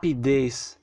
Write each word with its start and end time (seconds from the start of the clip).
rapidez. 0.00 0.78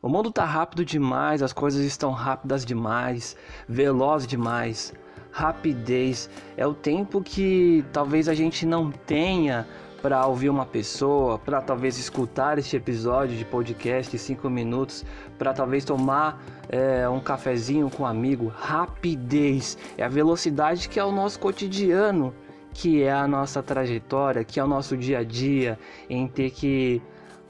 O 0.00 0.08
mundo 0.08 0.28
está 0.28 0.44
rápido 0.44 0.84
demais, 0.84 1.42
as 1.42 1.52
coisas 1.52 1.84
estão 1.84 2.12
rápidas 2.12 2.64
demais, 2.64 3.36
veloz 3.68 4.24
demais. 4.24 4.94
Rapidez 5.32 6.30
é 6.56 6.64
o 6.64 6.72
tempo 6.72 7.20
que 7.20 7.84
talvez 7.92 8.28
a 8.28 8.34
gente 8.34 8.64
não 8.64 8.92
tenha 8.92 9.66
para 10.00 10.24
ouvir 10.26 10.48
uma 10.48 10.64
pessoa, 10.64 11.40
para 11.40 11.60
talvez 11.60 11.98
escutar 11.98 12.56
este 12.56 12.76
episódio 12.76 13.36
de 13.36 13.44
podcast 13.44 14.12
de 14.12 14.18
5 14.18 14.48
minutos, 14.48 15.04
para 15.36 15.52
talvez 15.52 15.84
tomar 15.84 16.40
é, 16.68 17.08
um 17.08 17.18
cafezinho 17.18 17.90
com 17.90 18.04
um 18.04 18.06
amigo. 18.06 18.46
Rapidez 18.46 19.76
é 19.98 20.04
a 20.04 20.08
velocidade 20.08 20.88
que 20.88 21.00
é 21.00 21.04
o 21.04 21.10
nosso 21.10 21.40
cotidiano, 21.40 22.32
que 22.72 23.02
é 23.02 23.12
a 23.12 23.26
nossa 23.26 23.60
trajetória, 23.60 24.44
que 24.44 24.60
é 24.60 24.64
o 24.64 24.68
nosso 24.68 24.96
dia 24.96 25.18
a 25.18 25.24
dia, 25.24 25.76
em 26.08 26.28
ter 26.28 26.50
que 26.50 27.02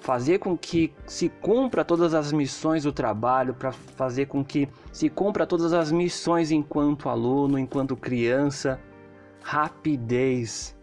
fazer 0.03 0.41
com 0.41 0.59
que 0.59 0.93
se 1.07 1.29
cumpra 1.29 1.85
todas 1.85 2.13
as 2.13 2.33
missões 2.33 2.83
do 2.83 2.93
trabalho, 2.93 3.55
para 3.55 3.71
fazer 3.71 4.27
com 4.27 4.45
que 4.45 4.69
se 4.93 5.09
cumpra 5.09 5.47
todas 5.47 5.73
as 5.73 5.93
missões 5.93 6.51
enquanto 6.51 7.09
aluno, 7.09 7.57
enquanto 7.57 7.97
criança. 7.97 8.81
Rapidez. 9.41 10.77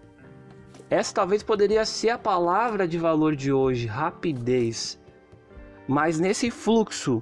Essa 0.90 1.14
talvez 1.14 1.44
poderia 1.44 1.84
ser 1.86 2.12
a 2.12 2.18
palavra 2.18 2.88
de 2.88 2.98
valor 2.98 3.36
de 3.36 3.52
hoje, 3.52 3.88
rapidez. 3.88 4.98
Mas 5.86 6.18
nesse 6.18 6.50
fluxo, 6.50 7.22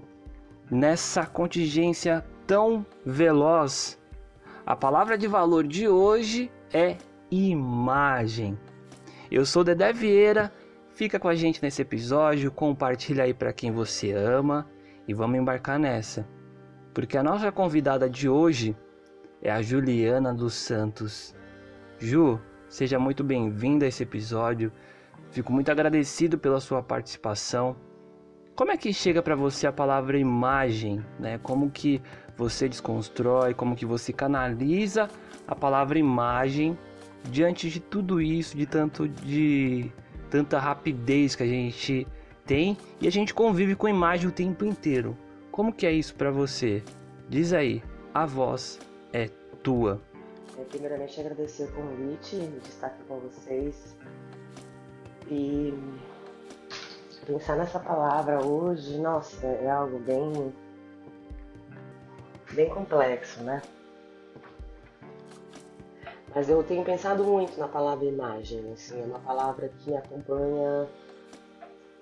nessa 0.70 1.26
contingência 1.26 2.24
tão 2.46 2.86
veloz, 3.04 4.00
a 4.66 4.76
palavra 4.76 5.18
de 5.18 5.28
valor 5.28 5.66
de 5.66 5.88
hoje 5.88 6.52
é 6.72 6.96
imagem. 7.32 8.56
Eu 9.32 9.46
sou 9.48 9.64
Dedé 9.64 9.92
Vieira, 9.92 10.54
fica 10.98 11.20
com 11.20 11.28
a 11.28 11.36
gente 11.36 11.62
nesse 11.62 11.80
episódio, 11.80 12.52
compartilha 12.52 13.24
aí 13.24 13.34
para 13.34 13.54
quem 13.54 13.72
você 13.72 14.14
ama 14.14 14.68
e 15.08 15.14
vamos 15.14 15.38
embarcar 15.38 15.78
nessa. 15.78 16.28
Porque 16.92 17.16
a 17.16 17.22
nossa 17.22 17.52
convidada 17.52 18.10
de 18.10 18.28
hoje 18.28 18.76
é 19.40 19.52
a 19.52 19.62
Juliana 19.62 20.34
dos 20.34 20.56
Santos. 20.56 21.36
Ju, 22.00 22.42
Seja 22.68 23.00
muito 23.00 23.24
bem-vindo 23.24 23.86
a 23.86 23.88
esse 23.88 24.04
episódio. 24.04 24.74
Fico 25.32 25.54
muito 25.54 25.72
agradecido 25.72 26.38
pela 26.38 26.60
sua 26.60 26.84
participação. 26.84 27.78
Como 28.56 28.72
é 28.72 28.78
que 28.78 28.92
chega 28.92 29.22
para 29.22 29.36
você 29.36 29.68
a 29.68 29.72
palavra 29.72 30.20
imagem, 30.20 31.06
né? 31.18 31.38
Como 31.38 31.72
que 31.72 32.02
você 32.36 32.68
desconstrói, 32.68 33.54
como 33.54 33.76
que 33.76 33.86
você 33.86 34.12
canaliza 34.12 35.08
a 35.48 35.56
palavra 35.56 35.98
imagem 35.98 36.78
diante 37.32 37.70
de 37.70 37.80
tudo 37.80 38.20
isso, 38.20 38.58
de 38.58 38.66
tanto 38.66 39.08
de 39.08 39.92
tanta 40.30 40.60
rapidez 40.60 41.36
que 41.36 41.44
a 41.44 41.48
gente 41.48 42.08
tem 42.46 42.78
e 43.02 43.08
a 43.08 43.12
gente 43.12 43.34
convive 43.34 43.76
com 43.76 43.88
imagem 43.88 44.30
o 44.30 44.32
tempo 44.32 44.66
inteiro. 44.66 45.18
Como 45.52 45.74
que 45.74 45.86
é 45.86 45.92
isso 45.92 46.16
para 46.16 46.32
você? 46.32 46.84
Diz 47.30 47.52
aí, 47.52 47.84
a 48.14 48.26
voz 48.26 48.80
é 49.12 49.30
tua. 49.64 50.02
É, 50.58 50.64
primeiramente 50.64 51.20
agradecer 51.20 51.64
o 51.64 51.72
convite 51.74 52.36
de 52.36 52.70
estar 52.70 52.88
aqui 52.88 53.04
com 53.08 53.20
vocês 53.20 53.96
e 55.30 55.74
pensar 57.26 57.58
nessa 57.58 57.80
palavra 57.80 58.44
hoje, 58.44 58.98
nossa, 58.98 59.46
é 59.46 59.70
algo 59.70 60.00
bem 60.00 60.54
bem 62.54 62.70
complexo, 62.70 63.44
né? 63.44 63.62
Mas 66.38 66.50
eu 66.50 66.64
tenho 66.64 66.86
pensado 66.86 67.24
muito 67.24 67.58
na 67.58 67.68
palavra 67.68 68.06
imagem, 68.06 68.72
assim, 68.72 69.02
é 69.02 69.06
uma 69.06 69.20
palavra 69.20 69.70
que 69.70 69.90
me 69.90 69.98
acompanha 69.98 70.88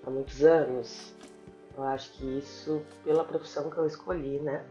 há 0.05 0.09
muitos 0.09 0.43
anos. 0.43 1.13
Eu 1.73 1.83
acho 1.83 2.11
que 2.11 2.39
isso 2.39 2.81
pela 3.05 3.23
profissão 3.23 3.69
que 3.69 3.77
eu 3.77 3.87
escolhi, 3.87 4.41
né? 4.41 4.65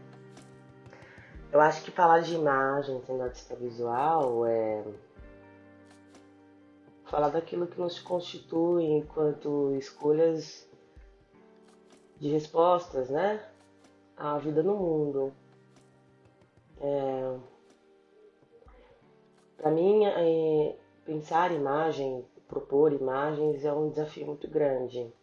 Eu 1.51 1.59
acho 1.59 1.83
que 1.83 1.89
falar 1.89 2.19
de 2.19 2.35
imagem 2.35 3.01
sendo 3.07 3.23
artista 3.23 3.55
visual 3.55 4.45
é 4.45 4.83
falar 7.05 7.29
daquilo 7.29 7.65
que 7.65 7.81
nos 7.81 7.97
constitui 7.99 8.83
enquanto 8.83 9.73
escolhas 9.77 10.69
de 12.19 12.29
respostas, 12.29 13.09
né? 13.09 13.43
À 14.15 14.37
vida 14.37 14.61
no 14.61 14.75
mundo. 14.75 15.33
É... 16.79 17.54
Para 19.57 19.71
mim, 19.71 20.05
é... 20.05 20.77
pensar 21.05 21.51
imagem, 21.51 22.25
propor 22.47 22.93
imagens 22.93 23.63
é 23.65 23.73
um 23.73 23.89
desafio 23.89 24.27
muito 24.27 24.47
grande. 24.49 25.13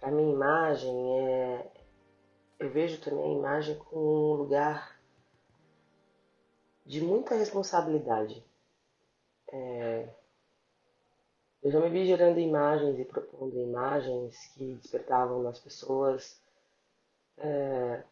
Para 0.00 0.10
mim, 0.10 0.32
imagem 0.32 1.20
é. 1.20 1.70
Eu 2.58 2.70
vejo 2.70 3.00
também 3.00 3.24
a 3.24 3.38
imagem 3.38 3.76
como 3.78 4.32
um 4.32 4.36
lugar 4.36 4.98
de 6.84 7.00
muita 7.00 7.34
responsabilidade. 7.34 8.44
É, 9.52 10.08
eu 11.62 11.70
já 11.70 11.80
me 11.80 11.90
vi 11.90 12.06
gerando 12.06 12.38
imagens 12.38 12.98
e 12.98 13.04
propondo 13.04 13.58
imagens 13.58 14.36
que 14.54 14.74
despertavam 14.76 15.42
nas 15.42 15.58
pessoas 15.58 16.40
é, 17.36 18.02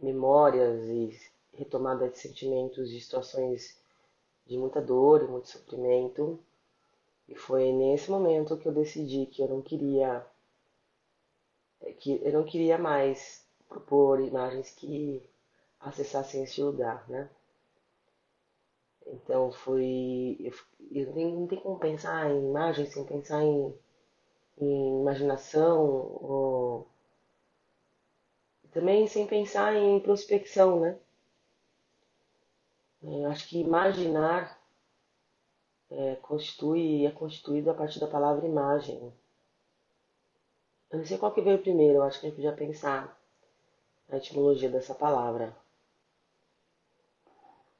memórias 0.00 0.84
e 0.84 1.31
retomada 1.54 2.08
de 2.08 2.18
sentimentos 2.18 2.90
de 2.90 3.00
situações 3.00 3.78
de 4.46 4.58
muita 4.58 4.80
dor 4.80 5.22
e 5.22 5.28
muito 5.28 5.48
sofrimento. 5.48 6.38
E 7.28 7.34
foi 7.34 7.72
nesse 7.72 8.10
momento 8.10 8.56
que 8.58 8.66
eu 8.68 8.72
decidi 8.72 9.26
que 9.26 9.42
eu 9.42 9.48
não 9.48 9.62
queria 9.62 10.26
que 11.98 12.20
eu 12.22 12.32
não 12.32 12.44
queria 12.44 12.78
mais 12.78 13.44
propor 13.68 14.20
imagens 14.20 14.70
que 14.70 15.22
acessassem 15.80 16.42
esse 16.44 16.60
lugar, 16.62 17.08
né? 17.08 17.28
Então 19.06 19.52
foi. 19.52 20.36
Eu, 20.40 20.52
eu 20.90 21.14
não 21.14 21.46
tem 21.46 21.60
como 21.60 21.78
pensar 21.78 22.30
em 22.30 22.48
imagem 22.48 22.86
sem 22.86 23.04
pensar 23.04 23.42
em, 23.42 23.74
em 24.58 25.00
imaginação, 25.00 25.80
ou, 26.20 26.86
também 28.72 29.06
sem 29.06 29.26
pensar 29.26 29.76
em 29.76 30.00
prospecção, 30.00 30.80
né? 30.80 30.98
Eu 33.02 33.26
acho 33.26 33.48
que 33.48 33.60
imaginar 33.60 34.58
é, 35.90 36.16
constitui, 36.16 37.04
é 37.04 37.10
constituído 37.10 37.70
a 37.70 37.74
partir 37.74 37.98
da 37.98 38.06
palavra 38.06 38.46
imagem. 38.46 39.12
Eu 40.90 40.98
não 40.98 41.06
sei 41.06 41.18
qual 41.18 41.32
que 41.32 41.40
veio 41.40 41.62
primeiro, 41.62 41.98
eu 41.98 42.02
acho 42.02 42.20
que 42.20 42.26
a 42.26 42.28
gente 42.28 42.36
podia 42.36 42.52
pensar 42.52 43.18
na 44.08 44.18
etimologia 44.18 44.68
dessa 44.68 44.94
palavra. 44.94 45.56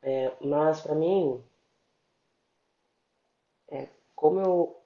É, 0.03 0.33
mas 0.41 0.81
para 0.81 0.95
mim, 0.95 1.43
é, 3.69 3.89
como 4.17 4.41
eu, 4.41 4.77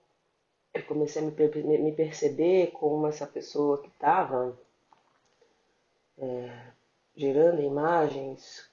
eu 0.74 0.84
comecei 0.84 1.22
a 1.22 1.24
me, 1.24 1.78
me, 1.78 1.92
perceber 1.92 2.72
como 2.72 3.06
essa 3.06 3.26
pessoa 3.26 3.80
que 3.80 3.88
estava 3.88 4.58
é, 6.18 6.72
gerando 7.14 7.62
imagens, 7.62 8.70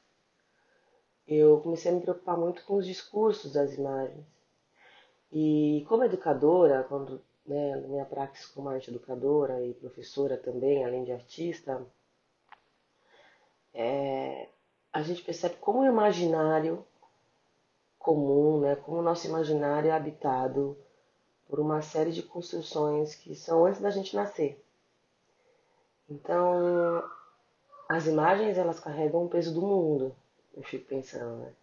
eu 1.28 1.60
comecei 1.62 1.92
a 1.92 1.96
me 1.96 2.02
preocupar 2.02 2.38
muito 2.38 2.64
com 2.66 2.75
os 2.75 2.86
discursos 2.86 3.54
das 3.54 3.74
imagens. 3.74 4.25
E 5.31 5.86
como 5.88 6.04
educadora, 6.04 6.84
quando 6.84 7.22
né, 7.46 7.75
minha 7.88 8.06
prática 8.06 8.48
como 8.54 8.70
arte 8.70 8.90
educadora 8.90 9.66
e 9.66 9.74
professora 9.74 10.38
também, 10.38 10.84
além 10.84 11.04
de 11.04 11.12
artista, 11.12 11.86
é, 13.74 14.48
a 14.92 15.02
gente 15.02 15.24
percebe 15.24 15.56
como 15.56 15.80
o 15.80 15.86
imaginário 15.86 16.86
comum, 17.98 18.60
né, 18.60 18.75
como 18.75 19.00
o 19.00 19.02
nosso 19.02 19.28
imaginário 19.28 19.90
é 19.90 19.94
habitado 19.94 20.78
por 21.48 21.60
uma 21.60 21.81
série 21.81 22.12
de 22.12 22.22
construções 22.22 23.16
que 23.16 23.36
são 23.36 23.66
antes 23.66 23.81
da 23.81 23.90
gente 23.90 24.16
nascer. 24.16 24.64
Então, 26.10 27.04
as 27.88 28.06
imagens 28.08 28.58
elas 28.58 28.80
carregam 28.80 29.25
o 29.25 29.30
peso 29.30 29.54
do 29.54 29.62
mundo, 29.62 30.16
eu 30.54 30.64
fico 30.64 30.86
pensando, 30.86 31.38
né? 31.38 31.54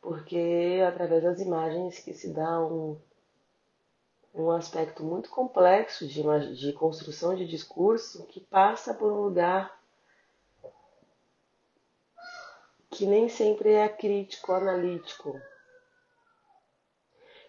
Porque 0.00 0.36
é 0.36 0.86
através 0.86 1.22
das 1.22 1.40
imagens 1.40 1.98
que 1.98 2.12
se 2.12 2.32
dá 2.32 2.60
um, 2.60 3.00
um 4.34 4.50
aspecto 4.50 5.02
muito 5.02 5.30
complexo 5.30 6.06
de, 6.06 6.22
de 6.56 6.72
construção 6.72 7.34
de 7.34 7.46
discurso 7.46 8.26
que 8.26 8.40
passa 8.40 8.92
por 8.92 9.10
um 9.10 9.22
lugar 9.22 9.80
que 12.90 13.06
nem 13.06 13.28
sempre 13.28 13.72
é 13.72 13.88
crítico, 13.88 14.52
analítico. 14.52 15.40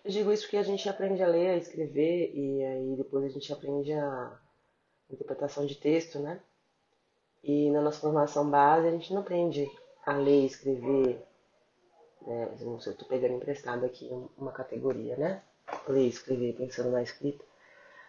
Eu 0.04 0.12
digo 0.12 0.32
isso 0.32 0.44
porque 0.44 0.58
a 0.58 0.64
gente 0.64 0.88
aprende 0.88 1.22
a 1.22 1.28
ler, 1.28 1.50
a 1.50 1.58
escrever 1.58 2.32
e 2.34 2.64
aí 2.64 2.96
depois 2.96 3.26
a 3.26 3.30
gente 3.30 3.52
aprende 3.52 3.92
a 3.92 4.40
interpretação 5.10 5.66
de 5.66 5.76
texto, 5.76 6.20
né? 6.20 6.42
E 7.44 7.70
na 7.70 7.82
nossa 7.82 8.00
formação 8.00 8.50
base 8.50 8.88
a 8.88 8.92
gente 8.92 9.14
não 9.14 9.22
aprende 9.22 9.70
a 10.06 10.14
ler 10.14 10.46
escrever. 10.46 11.26
Né? 12.22 12.58
Não 12.62 12.80
eu 12.86 12.96
tô 12.96 13.06
pegando 13.06 13.36
emprestado 13.36 13.86
aqui 13.86 14.10
uma 14.38 14.52
categoria, 14.52 15.16
né? 15.18 15.42
Ler 15.88 16.08
escrever 16.08 16.56
pensando 16.56 16.92
na 16.92 17.02
escrita. 17.02 17.44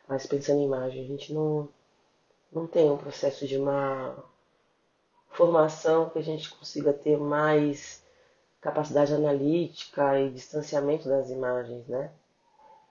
Mas 0.08 0.26
pensando 0.26 0.60
em 0.60 0.66
imagem, 0.66 1.04
a 1.04 1.06
gente 1.06 1.32
não, 1.32 1.68
não 2.52 2.66
tem 2.66 2.90
um 2.90 2.98
processo 2.98 3.46
de 3.46 3.56
uma 3.56 4.16
formação 5.30 6.08
que 6.10 6.18
a 6.18 6.22
gente 6.22 6.50
consiga 6.50 6.92
ter 6.92 7.18
mais 7.18 8.04
capacidade 8.60 9.14
analítica 9.14 10.18
e 10.20 10.30
distanciamento 10.30 11.08
das 11.08 11.30
imagens, 11.30 11.86
né? 11.86 12.10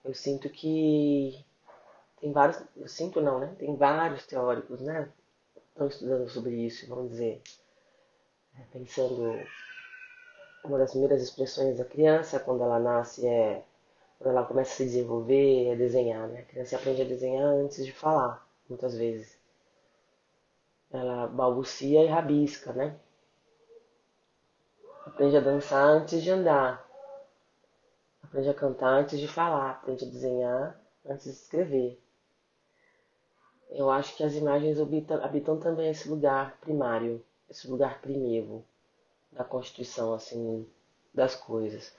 Eu 0.04 0.14
sinto 0.14 0.48
que 0.48 1.44
tem 2.20 2.32
vários, 2.32 2.62
eu 2.76 2.88
sinto 2.88 3.20
não, 3.20 3.38
né? 3.38 3.54
Tem 3.58 3.74
vários 3.76 4.26
teóricos, 4.26 4.80
né? 4.80 5.08
Estão 5.68 5.88
estudando 5.88 6.28
sobre 6.28 6.54
isso, 6.54 6.88
vamos 6.88 7.10
dizer, 7.10 7.42
pensando 8.72 9.38
uma 10.64 10.78
das 10.78 10.90
primeiras 10.90 11.22
expressões 11.22 11.78
da 11.78 11.84
criança 11.84 12.40
quando 12.40 12.62
ela 12.62 12.78
nasce 12.78 13.26
é 13.26 13.62
quando 14.18 14.30
ela 14.34 14.46
começa 14.46 14.72
a 14.72 14.76
se 14.76 14.84
desenvolver, 14.84 15.68
é 15.68 15.76
desenhar, 15.76 16.26
né? 16.28 16.40
A 16.40 16.44
criança 16.44 16.76
aprende 16.76 17.02
a 17.02 17.04
desenhar 17.04 17.44
antes 17.44 17.84
de 17.84 17.92
falar, 17.92 18.46
muitas 18.68 18.96
vezes. 18.96 19.38
Ela 20.90 21.26
balbucia 21.26 22.02
e 22.02 22.06
rabisca, 22.06 22.72
né? 22.72 22.98
Aprende 25.04 25.36
a 25.36 25.40
dançar 25.40 25.84
antes 25.84 26.22
de 26.22 26.30
andar. 26.30 26.86
Aprende 28.22 28.48
a 28.48 28.54
cantar 28.54 29.00
antes 29.00 29.20
de 29.20 29.28
falar. 29.28 29.72
Aprende 29.72 30.04
a 30.04 30.08
desenhar 30.08 30.80
antes 31.04 31.24
de 31.24 31.30
escrever. 31.30 32.02
Eu 33.70 33.90
acho 33.90 34.16
que 34.16 34.24
as 34.24 34.34
imagens 34.34 34.80
habitam, 34.80 35.22
habitam 35.22 35.58
também 35.58 35.90
esse 35.90 36.08
lugar 36.08 36.56
primário, 36.60 37.22
esse 37.48 37.68
lugar 37.68 38.00
primevo 38.00 38.64
da 39.32 39.44
constituição 39.44 40.14
assim 40.14 40.66
das 41.12 41.34
coisas. 41.34 41.94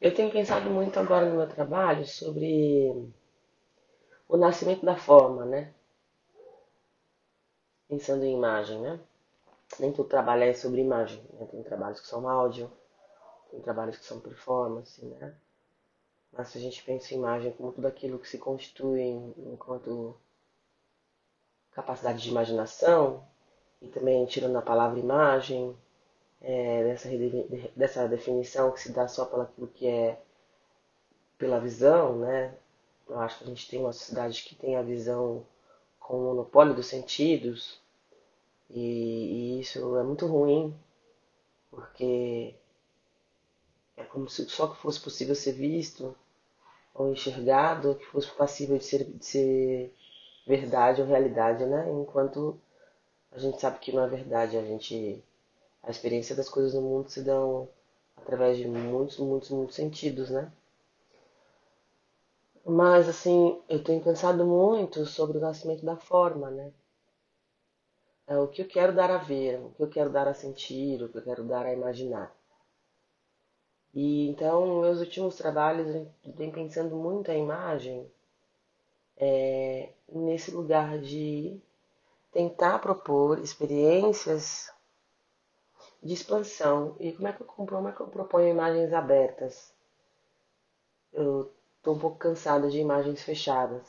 Eu 0.00 0.14
tenho 0.14 0.30
pensado 0.30 0.70
muito 0.70 0.98
agora 0.98 1.28
no 1.28 1.36
meu 1.36 1.48
trabalho 1.48 2.06
sobre 2.06 3.10
o 4.28 4.36
nascimento 4.36 4.84
da 4.84 4.96
forma, 4.96 5.44
né? 5.44 5.74
Pensando 7.88 8.24
em 8.24 8.34
imagem, 8.34 8.80
né? 8.80 9.00
Nem 9.78 9.92
todo 9.92 10.08
trabalho 10.08 10.44
é 10.44 10.54
sobre 10.54 10.80
imagem, 10.80 11.22
né? 11.34 11.46
Tem 11.46 11.62
trabalhos 11.62 12.00
que 12.00 12.06
são 12.06 12.28
áudio, 12.28 12.70
tem 13.50 13.60
trabalhos 13.60 13.98
que 13.98 14.04
são 14.04 14.20
performance, 14.20 15.04
né? 15.04 15.34
Mas 16.32 16.48
se 16.48 16.58
a 16.58 16.60
gente 16.60 16.82
pensa 16.82 17.12
em 17.12 17.18
imagem 17.18 17.52
como 17.52 17.72
tudo 17.72 17.86
aquilo 17.86 18.18
que 18.18 18.28
se 18.28 18.38
constitui 18.38 19.00
enquanto 19.36 20.16
capacidade 21.72 22.22
de 22.22 22.30
imaginação, 22.30 23.26
e 23.82 23.88
também 23.88 24.24
tirando 24.26 24.56
a 24.56 24.62
palavra 24.62 24.98
imagem, 24.98 25.76
é, 26.40 26.84
dessa, 26.84 27.08
dessa 27.76 28.08
definição 28.08 28.72
que 28.72 28.80
se 28.80 28.92
dá 28.92 29.06
só 29.08 29.24
pelo 29.24 29.68
que 29.68 29.86
é 29.86 30.18
pela 31.38 31.58
visão, 31.60 32.18
né? 32.18 32.54
Eu 33.08 33.18
acho 33.18 33.38
que 33.38 33.44
a 33.44 33.46
gente 33.48 33.68
tem 33.68 33.80
uma 33.80 33.92
sociedade 33.92 34.42
que 34.42 34.54
tem 34.54 34.76
a 34.76 34.82
visão 34.82 35.44
com 35.98 36.16
o 36.18 36.24
monopólio 36.26 36.74
dos 36.74 36.86
sentidos, 36.86 37.80
e, 38.68 39.56
e 39.56 39.60
isso 39.60 39.96
é 39.96 40.02
muito 40.02 40.26
ruim, 40.26 40.74
porque 41.70 42.54
é 43.96 44.04
como 44.04 44.28
se 44.28 44.48
só 44.48 44.66
que 44.66 44.76
fosse 44.76 45.00
possível 45.00 45.34
ser 45.34 45.52
visto 45.52 46.14
ou 46.94 47.10
enxergado, 47.12 47.94
que 47.94 48.06
fosse 48.06 48.28
passível 48.32 48.78
de 48.78 48.84
ser, 48.84 49.04
de 49.04 49.24
ser 49.24 49.94
verdade 50.46 51.00
ou 51.00 51.06
realidade, 51.08 51.64
né? 51.66 51.88
Enquanto 51.90 52.58
a 53.32 53.38
gente 53.38 53.60
sabe 53.60 53.78
que 53.78 53.92
não 53.92 54.04
é 54.04 54.08
verdade, 54.08 54.56
a 54.56 54.62
gente 54.62 55.22
a 55.82 55.90
experiência 55.90 56.36
das 56.36 56.48
coisas 56.48 56.74
no 56.74 56.82
mundo 56.82 57.08
se 57.08 57.22
dão 57.22 57.68
através 58.16 58.58
de 58.58 58.68
muitos, 58.68 59.18
muitos, 59.18 59.50
muitos 59.50 59.76
sentidos, 59.76 60.30
né? 60.30 60.52
Mas 62.64 63.08
assim, 63.08 63.60
eu 63.68 63.82
tenho 63.82 64.02
pensado 64.02 64.44
muito 64.44 65.06
sobre 65.06 65.38
o 65.38 65.40
nascimento 65.40 65.84
da 65.84 65.96
forma, 65.96 66.50
né? 66.50 66.72
É 68.26 68.36
o 68.38 68.46
que 68.46 68.62
eu 68.62 68.68
quero 68.68 68.94
dar 68.94 69.10
a 69.10 69.18
ver, 69.18 69.58
o 69.58 69.70
que 69.70 69.82
eu 69.82 69.88
quero 69.88 70.10
dar 70.10 70.28
a 70.28 70.34
sentir, 70.34 71.02
o 71.02 71.08
que 71.08 71.18
eu 71.18 71.22
quero 71.22 71.42
dar 71.44 71.66
a 71.66 71.72
imaginar. 71.72 72.32
E 73.92 74.28
então, 74.28 74.80
meus 74.80 75.00
últimos 75.00 75.36
trabalhos, 75.36 75.88
eu 76.24 76.32
tenho 76.36 76.52
pensando 76.52 76.94
muito 76.94 77.30
a 77.30 77.34
imagem 77.34 78.08
é, 79.16 79.90
nesse 80.08 80.50
lugar 80.52 80.98
de 80.98 81.60
tentar 82.32 82.78
propor 82.78 83.38
experiências 83.38 84.72
de 86.02 86.14
expansão. 86.14 86.96
E 86.98 87.12
como 87.12 87.28
é 87.28 87.32
que 87.32 87.42
eu, 87.42 87.46
como 87.46 87.88
é 87.88 87.92
que 87.92 88.00
eu 88.00 88.08
proponho 88.08 88.48
imagens 88.48 88.92
abertas? 88.92 89.72
Eu 91.12 91.52
estou 91.76 91.94
um 91.94 91.98
pouco 91.98 92.18
cansada 92.18 92.68
de 92.68 92.78
imagens 92.78 93.22
fechadas. 93.22 93.88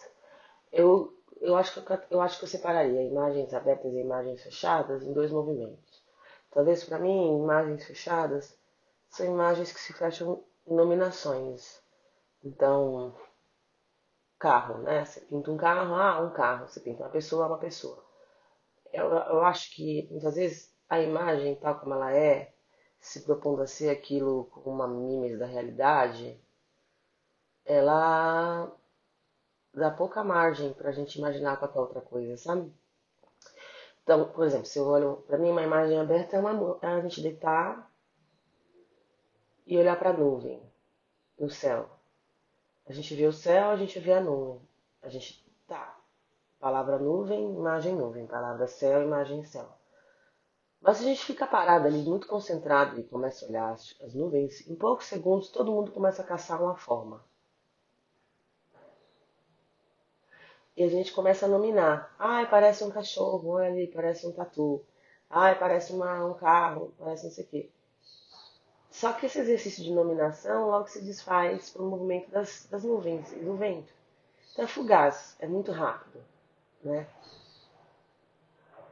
Eu, 0.72 1.14
eu, 1.40 1.56
acho 1.56 1.74
que 1.82 1.92
eu, 1.92 2.00
eu 2.10 2.22
acho 2.22 2.40
que 2.40 2.46
eu 2.46 2.50
separaria 2.50 3.04
imagens 3.04 3.54
abertas 3.54 3.94
e 3.94 4.00
imagens 4.00 4.42
fechadas 4.42 5.04
em 5.04 5.14
dois 5.14 5.32
movimentos. 5.32 6.02
Talvez 6.52 6.84
para 6.84 7.00
mim, 7.00 7.40
imagens 7.40 7.86
fechadas 7.86 8.58
são 9.10 9.26
imagens 9.26 9.72
que 9.72 9.80
se 9.80 9.94
fecham 9.94 10.44
em 10.68 10.74
nominações. 10.74 11.82
Então, 12.44 13.16
carro, 14.40 14.80
né? 14.80 15.06
Você 15.06 15.22
pinta 15.22 15.52
um 15.52 15.58
carro, 15.58 15.96
ah, 15.96 16.20
um 16.22 16.32
carro. 16.32 16.68
Você 16.68 16.80
pinta 16.80 17.04
uma 17.04 17.10
pessoa, 17.10 17.48
uma 17.48 17.58
pessoa. 17.58 18.11
Eu, 18.94 19.10
eu 19.10 19.44
acho 19.46 19.74
que 19.76 20.08
muitas 20.12 20.36
vezes 20.36 20.74
a 20.90 21.00
imagem, 21.02 21.56
tal 21.56 21.80
como 21.80 21.94
ela 21.94 22.16
é, 22.16 22.54
se 23.00 23.22
propondo 23.22 23.62
a 23.62 23.68
ser 23.68 23.90
aquilo 23.90 24.46
como 24.46 24.70
uma 24.70 24.88
mimes 24.88 25.40
da 25.40 25.46
realidade, 25.46 26.40
ela 27.66 28.72
dá 29.74 29.90
pouca 29.90 30.24
margem 30.24 30.74
para 30.74 30.90
a 30.90 30.92
gente 30.92 31.18
imaginar 31.18 31.58
qualquer 31.58 31.80
outra 31.80 32.02
coisa, 32.02 32.36
sabe? 32.38 32.72
Então, 34.04 34.30
por 34.32 34.46
exemplo, 34.46 34.66
se 34.66 34.80
eu 34.80 34.88
olho, 34.88 35.24
para 35.28 35.38
mim 35.38 35.50
uma 35.50 35.62
imagem 35.64 36.00
aberta 36.00 36.36
é, 36.36 36.40
uma, 36.40 36.78
é 36.82 36.88
a 36.88 37.02
gente 37.02 37.22
deitar 37.22 37.90
e 39.66 39.78
olhar 39.78 39.98
para 39.98 40.10
a 40.10 40.18
nuvem, 40.18 40.62
no 41.40 41.50
céu. 41.50 41.90
A 42.86 42.94
gente 42.94 43.16
vê 43.16 43.26
o 43.26 43.32
céu, 43.32 43.70
a 43.70 43.78
gente 43.78 44.00
vê 44.00 44.14
a 44.14 44.22
nuvem. 44.22 44.62
A 45.02 45.10
gente 45.10 45.46
tá. 45.68 46.01
Palavra 46.62 47.00
nuvem, 47.00 47.56
imagem 47.56 47.96
nuvem. 47.96 48.28
Palavra 48.28 48.68
céu, 48.68 49.02
imagem 49.02 49.44
céu. 49.44 49.68
Mas 50.80 50.98
se 50.98 51.04
a 51.04 51.08
gente 51.08 51.26
fica 51.26 51.48
parado 51.48 51.88
ali, 51.88 52.04
muito 52.04 52.28
concentrado 52.28 53.00
e 53.00 53.04
começa 53.04 53.44
a 53.44 53.50
olhar 53.50 53.72
as, 53.72 54.14
nuvens, 54.14 54.68
em 54.68 54.76
poucos 54.76 55.08
segundos 55.08 55.50
todo 55.50 55.72
mundo 55.72 55.92
começa 55.92 56.22
a 56.22 56.26
caçar 56.26 56.62
uma 56.62 56.76
forma. 56.76 57.26
E 60.78 60.84
a 60.84 60.88
gente 60.88 61.12
começa 61.14 61.48
a 61.48 61.50
nominar. 61.50 62.16
Ai, 62.20 62.48
parece 62.48 62.84
um 62.84 62.92
cachorro, 62.92 63.50
olha 63.50 63.68
ali, 63.68 63.88
parece 63.88 64.28
um 64.28 64.32
tatu. 64.32 64.86
Ai, 65.32 65.58
parece 65.58 65.92
uma, 65.94 66.26
um 66.26 66.36
carro, 66.36 66.94
parece 67.00 67.24
não 67.24 67.32
sei 67.32 67.44
o 67.44 67.48
quê. 67.48 67.72
Só 68.92 69.14
que 69.14 69.26
esse 69.26 69.40
exercício 69.40 69.84
de 69.84 69.92
nominação 69.92 70.68
logo 70.68 70.88
se 70.88 71.02
desfaz 71.04 71.72
para 71.72 71.82
o 71.82 71.90
movimento 71.90 72.30
das, 72.30 72.68
das 72.70 72.84
nuvens 72.84 73.32
e 73.34 73.40
do 73.40 73.56
vento. 73.56 73.92
Então 74.52 74.66
é 74.66 74.68
fugaz, 74.68 75.36
é 75.40 75.48
muito 75.48 75.72
rápido. 75.72 76.24
Né? 76.84 77.08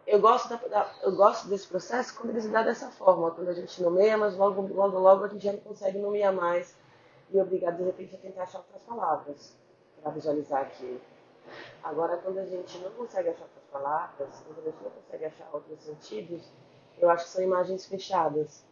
eu 0.10 0.20
gosto, 0.20 0.50
da, 0.50 0.56
da, 0.56 0.96
eu 1.04 1.16
gosto 1.16 1.48
desse 1.48 1.68
processo 1.68 2.16
quando 2.16 2.32
ele 2.32 2.42
se 2.42 2.50
dá 2.50 2.64
dessa 2.64 2.90
forma, 2.90 3.30
quando 3.30 3.50
a 3.50 3.54
gente 3.54 3.82
nomeia, 3.84 4.18
mas 4.18 4.36
logo, 4.36 4.62
logo, 4.74 4.98
logo 4.98 5.24
a 5.24 5.28
gente 5.28 5.44
já 5.46 5.54
não 5.54 5.60
consegue 5.60 6.00
nomear 6.00 6.34
mais 6.34 6.76
e 7.30 7.38
é 7.38 7.44
obrigado 7.44 7.78
de 7.78 7.84
repente 7.84 8.16
a 8.16 8.18
tentar 8.18 8.44
achar 8.44 8.58
outras 8.58 8.82
palavras 8.82 9.56
para 10.02 10.12
visualizar 10.12 10.64
aquilo. 10.64 11.00
Agora, 11.84 12.18
quando 12.18 12.40
a 12.40 12.46
gente 12.46 12.80
não 12.80 12.90
consegue 12.92 13.30
achar 13.30 13.44
outras 13.44 13.66
palavras, 13.72 14.30
quando 14.48 14.60
a 14.60 14.72
gente 14.72 14.84
não 14.84 14.90
consegue 14.90 15.26
achar 15.26 15.50
outros 15.54 15.80
sentidos, 15.80 16.52
eu 16.98 17.08
acho 17.12 17.26
que 17.26 17.30
são 17.30 17.44
imagens 17.44 17.86
fechadas. 17.86 18.66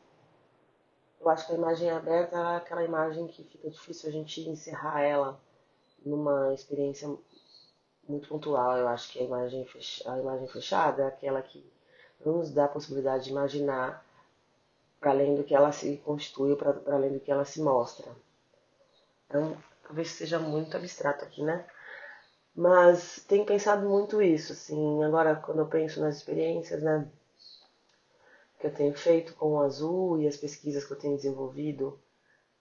Eu 1.21 1.29
acho 1.29 1.45
que 1.45 1.53
a 1.53 1.55
imagem 1.55 1.91
aberta 1.91 2.35
é 2.35 2.55
aquela 2.57 2.83
imagem 2.83 3.27
que 3.27 3.43
fica 3.43 3.69
difícil 3.69 4.09
a 4.09 4.11
gente 4.11 4.41
encerrar 4.49 5.01
ela 5.01 5.39
numa 6.03 6.51
experiência 6.53 7.15
muito 8.07 8.29
pontual. 8.29 8.77
Eu 8.77 8.87
acho 8.87 9.11
que 9.11 9.19
a 9.19 9.23
imagem, 9.23 9.65
fech... 9.65 10.07
a 10.07 10.17
imagem 10.19 10.47
fechada 10.47 11.03
é 11.03 11.07
aquela 11.07 11.41
que 11.41 11.65
nos 12.25 12.51
dá 12.51 12.65
a 12.65 12.69
possibilidade 12.69 13.25
de 13.25 13.31
imaginar 13.31 14.03
para 14.99 15.11
além 15.11 15.35
do 15.35 15.43
que 15.43 15.55
ela 15.55 15.71
se 15.71 15.97
constitui, 15.97 16.55
para 16.55 16.81
além 16.87 17.13
do 17.13 17.19
que 17.19 17.31
ela 17.31 17.45
se 17.45 17.61
mostra. 17.61 18.11
Então, 19.27 19.55
talvez 19.83 20.09
seja 20.09 20.39
muito 20.39 20.75
abstrato 20.75 21.23
aqui, 21.23 21.43
né? 21.43 21.65
Mas 22.55 23.23
tenho 23.27 23.45
pensado 23.45 23.87
muito 23.87 24.19
isso, 24.19 24.51
assim, 24.53 25.03
agora 25.03 25.35
quando 25.35 25.59
eu 25.59 25.67
penso 25.67 26.01
nas 26.01 26.15
experiências, 26.17 26.81
né, 26.81 27.07
que 28.59 28.65
eu 28.65 28.73
tenho 28.73 28.95
feito 28.95 29.35
com 29.35 29.53
o 29.53 29.61
azul 29.61 30.19
e 30.19 30.27
as 30.27 30.35
pesquisas 30.35 30.83
que 30.83 30.91
eu 30.91 30.97
tenho 30.97 31.15
desenvolvido, 31.15 31.99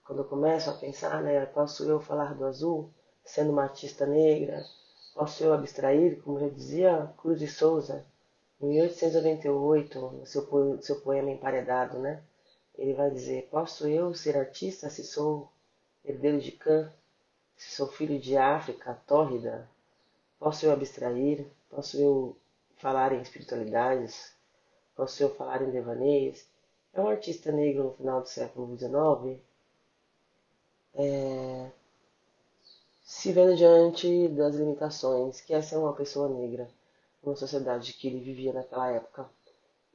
quando 0.04 0.18
eu 0.18 0.26
começo 0.26 0.68
a 0.68 0.74
pensar, 0.74 1.22
né, 1.22 1.46
posso 1.46 1.88
eu 1.88 1.98
falar 1.98 2.34
do 2.34 2.44
azul, 2.44 2.90
sendo 3.24 3.52
uma 3.52 3.62
artista 3.62 4.04
negra, 4.04 4.62
ao 5.16 5.26
seu 5.26 5.52
abstrair, 5.52 6.22
como 6.22 6.38
já 6.38 6.48
dizia 6.48 7.12
Cruz 7.16 7.38
de 7.40 7.48
Souza, 7.48 8.04
em 8.60 8.68
1898, 8.68 10.00
no 10.00 10.26
seu, 10.26 10.78
seu 10.80 10.96
poema 10.96 11.30
Emparedado, 11.30 11.98
né? 11.98 12.22
Ele 12.78 12.94
vai 12.94 13.10
dizer: 13.10 13.48
Posso 13.50 13.88
eu 13.88 14.14
ser 14.14 14.36
artista 14.36 14.88
se 14.88 15.02
sou 15.02 15.48
herdeiro 16.04 16.38
de 16.38 16.52
Cã, 16.52 16.92
se 17.56 17.74
sou 17.74 17.88
filho 17.88 18.18
de 18.18 18.36
África 18.36 18.96
tórrida, 19.06 19.68
Posso 20.38 20.66
eu 20.66 20.70
abstrair? 20.70 21.46
Posso 21.70 21.98
eu 21.98 22.36
falar 22.76 23.12
em 23.12 23.20
espiritualidades? 23.22 24.34
Posso 24.94 25.22
eu 25.22 25.30
falar 25.30 25.62
em 25.62 25.70
devaneios? 25.70 26.44
É 26.92 27.00
um 27.00 27.08
artista 27.08 27.50
negro 27.50 27.84
no 27.84 27.92
final 27.92 28.20
do 28.20 28.28
século 28.28 28.76
XIX, 28.76 29.40
é, 30.94 31.70
se 33.06 33.30
vendo 33.32 33.54
diante 33.54 34.26
das 34.30 34.56
limitações 34.56 35.40
que 35.40 35.54
é 35.54 35.62
ser 35.62 35.76
uma 35.76 35.92
pessoa 35.92 36.28
negra 36.28 36.68
numa 37.22 37.36
sociedade 37.36 37.92
que 37.92 38.08
ele 38.08 38.18
vivia 38.18 38.52
naquela 38.52 38.90
época. 38.90 39.30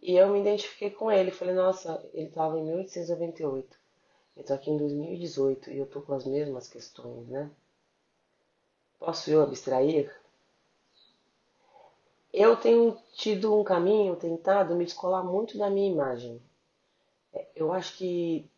E 0.02 0.16
eu 0.16 0.30
me 0.30 0.40
identifiquei 0.40 0.90
com 0.90 1.12
ele, 1.12 1.30
falei, 1.30 1.54
nossa, 1.54 2.02
ele 2.14 2.28
estava 2.28 2.58
em 2.58 2.64
1898, 2.64 3.78
eu 4.38 4.44
tô 4.46 4.54
aqui 4.54 4.72
em 4.72 4.78
2018 4.78 5.72
e 5.72 5.78
eu 5.78 5.86
tô 5.86 6.02
com 6.02 6.14
as 6.14 6.26
mesmas 6.26 6.70
questões, 6.70 7.28
né? 7.28 7.52
Posso 8.98 9.30
eu 9.30 9.42
abstrair? 9.44 10.16
Eu 12.32 12.56
tenho 12.56 12.98
tido 13.14 13.60
um 13.60 13.62
caminho, 13.62 14.16
tentado 14.16 14.74
me 14.74 14.86
descolar 14.86 15.22
muito 15.22 15.58
da 15.58 15.70
minha 15.70 15.92
imagem. 15.92 16.42
É, 17.34 17.46
eu 17.56 17.74
acho 17.74 17.98
que 17.98 18.50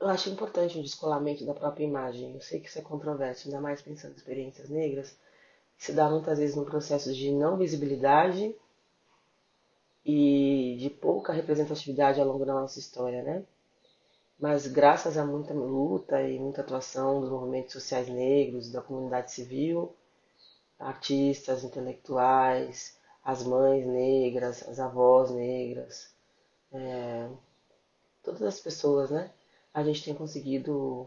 eu 0.00 0.08
acho 0.08 0.28
importante 0.30 0.78
o 0.78 0.82
descolamento 0.82 1.44
da 1.44 1.54
própria 1.54 1.84
imagem. 1.84 2.34
Eu 2.34 2.40
sei 2.40 2.60
que 2.60 2.68
isso 2.68 2.78
é 2.78 2.82
controverso, 2.82 3.48
ainda 3.48 3.60
mais 3.60 3.80
pensando 3.80 4.12
em 4.12 4.16
experiências 4.16 4.68
negras, 4.68 5.16
que 5.76 5.84
se 5.84 5.92
dá 5.92 6.08
muitas 6.08 6.38
vezes 6.38 6.56
num 6.56 6.64
processo 6.64 7.12
de 7.14 7.32
não 7.32 7.56
visibilidade 7.56 8.54
e 10.04 10.76
de 10.78 10.90
pouca 10.90 11.32
representatividade 11.32 12.20
ao 12.20 12.26
longo 12.26 12.44
da 12.44 12.54
nossa 12.54 12.78
história, 12.78 13.22
né? 13.22 13.44
Mas 14.38 14.66
graças 14.66 15.16
a 15.16 15.24
muita 15.24 15.54
luta 15.54 16.20
e 16.22 16.38
muita 16.38 16.60
atuação 16.60 17.20
dos 17.20 17.30
movimentos 17.30 17.72
sociais 17.72 18.06
negros, 18.08 18.70
da 18.70 18.82
comunidade 18.82 19.32
civil, 19.32 19.94
artistas, 20.78 21.64
intelectuais, 21.64 22.98
as 23.24 23.42
mães 23.42 23.86
negras, 23.86 24.68
as 24.68 24.78
avós 24.78 25.30
negras, 25.30 26.14
é, 26.70 27.28
todas 28.22 28.42
as 28.42 28.60
pessoas, 28.60 29.10
né? 29.10 29.30
A 29.76 29.82
gente 29.82 30.02
tem 30.02 30.14
conseguido 30.14 31.06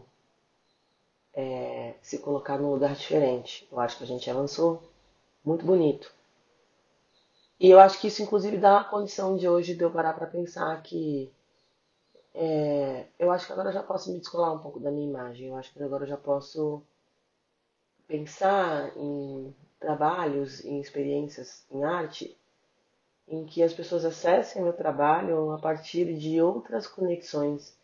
é, 1.34 1.96
se 2.00 2.20
colocar 2.20 2.56
num 2.56 2.70
lugar 2.70 2.94
diferente. 2.94 3.66
Eu 3.68 3.80
acho 3.80 3.98
que 3.98 4.04
a 4.04 4.06
gente 4.06 4.30
avançou 4.30 4.80
muito 5.44 5.66
bonito. 5.66 6.14
E 7.58 7.68
eu 7.68 7.80
acho 7.80 8.00
que 8.00 8.06
isso, 8.06 8.22
inclusive, 8.22 8.56
dá 8.58 8.78
a 8.78 8.84
condição 8.84 9.36
de 9.36 9.48
hoje 9.48 9.74
de 9.74 9.82
eu 9.82 9.90
parar 9.90 10.12
para 10.12 10.28
pensar 10.28 10.80
que 10.84 11.28
é, 12.32 13.06
eu 13.18 13.32
acho 13.32 13.44
que 13.44 13.52
agora 13.52 13.70
eu 13.70 13.74
já 13.74 13.82
posso 13.82 14.12
me 14.12 14.20
descolar 14.20 14.54
um 14.54 14.60
pouco 14.60 14.78
da 14.78 14.92
minha 14.92 15.08
imagem. 15.08 15.48
Eu 15.48 15.56
acho 15.56 15.72
que 15.72 15.82
agora 15.82 16.04
eu 16.04 16.08
já 16.08 16.16
posso 16.16 16.80
pensar 18.06 18.96
em 18.96 19.52
trabalhos, 19.80 20.64
em 20.64 20.80
experiências 20.80 21.66
em 21.72 21.82
arte, 21.82 22.38
em 23.26 23.44
que 23.44 23.64
as 23.64 23.72
pessoas 23.72 24.04
acessem 24.04 24.62
meu 24.62 24.72
trabalho 24.72 25.50
a 25.50 25.58
partir 25.58 26.16
de 26.16 26.40
outras 26.40 26.86
conexões, 26.86 27.76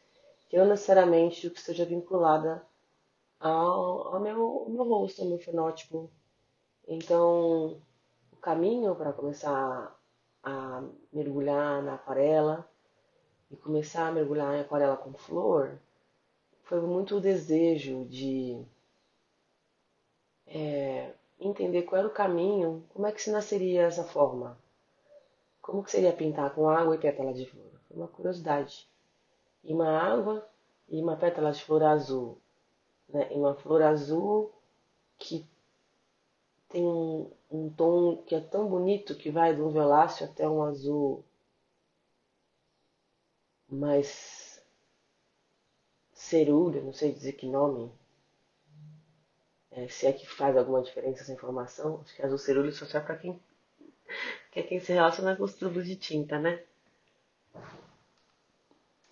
que 0.49 0.57
não 0.57 0.67
necessariamente 0.67 1.51
que 1.51 1.59
esteja 1.59 1.85
vinculada 1.85 2.65
ao, 3.41 4.15
ao, 4.15 4.21
meu, 4.21 4.41
ao 4.41 4.71
meu 4.71 4.85
rosto, 4.85 5.23
ao 5.23 5.29
meu 5.29 5.39
fenótipo. 5.39 6.11
Então, 6.87 7.81
o 8.33 8.37
caminho 8.37 8.95
para 8.95 9.13
começar 9.13 9.97
a 10.43 10.85
mergulhar 11.13 11.83
na 11.83 11.95
aquarela 11.95 12.69
e 13.51 13.57
começar 13.57 14.09
a 14.09 14.13
mergulhar 14.13 14.55
em 14.55 14.61
aquarela 14.61 14.97
com 14.97 15.13
flor 15.15 15.79
foi 16.63 16.81
muito 16.81 17.17
o 17.17 17.21
desejo 17.21 18.05
de 18.07 18.65
é, 20.47 21.13
entender 21.39 21.83
qual 21.83 22.01
era 22.01 22.09
o 22.09 22.13
caminho, 22.13 22.85
como 22.93 23.07
é 23.07 23.13
que 23.13 23.23
se 23.23 23.31
nasceria 23.31 23.83
essa 23.83 24.05
forma. 24.05 24.59
Como 25.61 25.83
que 25.83 25.91
seria 25.91 26.13
pintar 26.13 26.55
com 26.55 26.69
água 26.69 26.95
e 26.95 26.99
pétala 26.99 27.35
de 27.35 27.47
flor? 27.47 27.73
Foi 27.89 27.97
uma 27.97 28.09
curiosidade. 28.09 28.89
E 29.67 29.75
uma 29.75 29.91
água 29.91 30.49
e 30.89 31.01
uma 31.03 31.17
pétala 31.17 31.51
de 31.51 31.63
flor 31.63 31.83
azul. 31.83 32.41
Né? 33.09 33.33
E 33.33 33.35
uma 33.35 33.57
flor 33.57 33.83
azul 33.83 34.55
que 35.19 35.45
tem 36.69 36.85
um, 36.85 37.31
um 37.51 37.69
tom 37.71 38.23
que 38.23 38.35
é 38.35 38.41
tão 38.41 38.69
bonito 38.69 39.17
que 39.17 39.31
vai 39.31 39.55
de 39.55 39.61
um 39.61 39.71
violáceo 39.71 40.25
até 40.25 40.49
um 40.49 40.63
azul 40.63 41.25
mais 43.69 44.65
cerúleo, 46.13 46.85
não 46.85 46.93
sei 46.93 47.13
dizer 47.13 47.33
que 47.33 47.47
nome. 47.47 47.91
É, 49.73 49.89
se 49.89 50.07
é 50.07 50.13
que 50.13 50.27
faz 50.27 50.57
alguma 50.57 50.81
diferença 50.81 51.23
essa 51.23 51.33
informação, 51.33 52.01
acho 52.03 52.15
que 52.15 52.23
azul 52.23 52.39
cerúleo 52.39 52.73
só 52.73 52.87
serve 52.87 53.07
para 53.07 53.17
quem, 53.17 53.41
que 54.53 54.61
é 54.61 54.63
quem 54.63 54.79
se 54.79 54.93
relaciona 54.93 55.37
com 55.37 55.43
os 55.43 55.55
tubos 55.55 55.85
de 55.85 55.97
tinta, 55.97 56.39
né? 56.39 56.65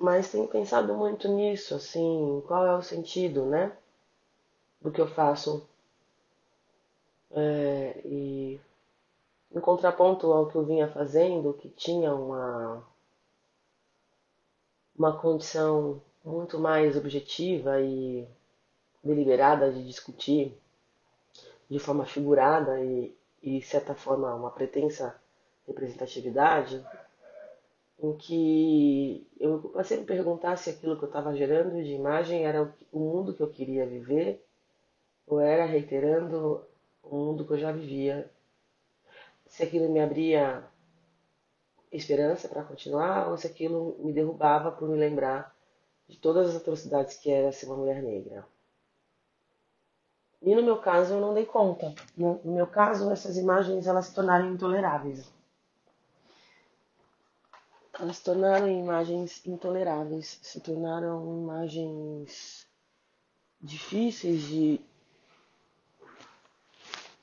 Mas 0.05 0.31
tenho 0.31 0.47
pensado 0.47 0.93
muito 0.93 1.27
nisso, 1.29 1.75
assim, 1.75 2.43
qual 2.47 2.67
é 2.67 2.77
o 2.77 2.83
sentido, 2.83 3.47
né? 3.47 3.75
Do 4.79 4.93
que 4.93 5.01
eu 5.01 5.09
faço. 5.09 5.67
É, 7.31 8.03
e 8.05 8.61
em 9.51 9.61
contraponto 9.61 10.31
ao 10.31 10.47
que 10.51 10.57
eu 10.57 10.65
vinha 10.67 10.89
fazendo, 10.93 11.55
que 11.55 11.71
tinha 11.71 12.15
uma 12.15 12.85
uma 14.95 15.17
condição 15.19 16.03
muito 16.23 16.59
mais 16.59 16.99
objetiva 16.99 17.81
e 17.81 18.29
deliberada 19.03 19.73
de 19.73 19.87
discutir 19.87 20.55
de 21.71 21.79
forma 21.79 22.05
figurada 22.05 22.79
e, 22.85 23.17
e 23.43 23.63
certa 23.63 23.95
forma, 23.95 24.35
uma 24.35 24.51
pretensa 24.51 25.19
representatividade, 25.67 26.85
em 27.99 28.17
que 28.17 29.27
eu 29.39 29.71
passei 29.71 29.97
a 29.97 30.01
me 30.01 30.07
perguntar 30.07 30.57
se 30.57 30.71
aquilo 30.71 30.97
que 30.97 31.05
eu 31.05 31.09
estava 31.09 31.35
gerando 31.35 31.83
de 31.83 31.93
imagem 31.93 32.45
era 32.45 32.75
o 32.93 32.99
mundo 32.99 33.35
que 33.35 33.43
eu 33.43 33.51
queria 33.51 33.87
viver 33.87 34.45
ou 35.27 35.41
era 35.41 35.65
reiterando 35.65 36.65
o 37.03 37.17
mundo 37.17 37.47
que 37.47 37.53
eu 37.53 37.59
já 37.59 37.73
vivia. 37.73 38.31
Se 39.47 39.63
aquilo 39.63 39.89
me 39.89 40.01
abria 40.01 40.65
esperança 41.93 42.49
para 42.49 42.65
continuar 42.65 43.29
ou 43.29 43.37
se 43.37 43.47
aquilo 43.47 43.97
me 44.01 44.13
derrubava 44.13 44.73
por 44.73 44.89
me 44.89 44.99
lembrar 44.99 45.55
de 46.09 46.19
todas 46.19 46.51
as 46.51 46.57
atrocidades 46.57 47.17
que 47.17 47.31
era 47.31 47.53
ser 47.53 47.67
uma 47.67 47.77
mulher 47.77 48.03
negra. 48.03 48.45
E 50.43 50.55
no 50.55 50.63
meu 50.63 50.77
caso 50.77 51.15
eu 51.15 51.21
não 51.21 51.33
dei 51.33 51.47
conta. 51.47 51.95
No 52.17 52.39
meu 52.45 52.67
caso 52.67 53.11
essas 53.11 53.37
imagens 53.37 53.87
elas 53.87 54.07
se 54.07 54.15
tornaram 54.15 54.53
intoleráveis. 54.53 55.33
Elas 57.99 58.17
se 58.17 58.25
tornaram 58.25 58.69
imagens 58.69 59.45
intoleráveis, 59.47 60.39
se 60.43 60.61
tornaram 60.61 61.43
imagens 61.43 62.67
difíceis 63.61 64.43
de 64.43 64.81